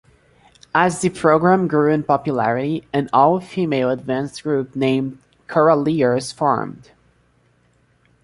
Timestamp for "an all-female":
2.91-3.91